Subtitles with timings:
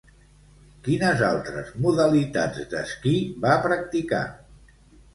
[0.87, 3.15] Quines altres modalitats d'esquí
[3.47, 4.27] va practicar?